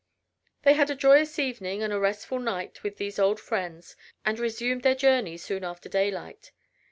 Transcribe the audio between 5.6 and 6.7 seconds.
after daylight.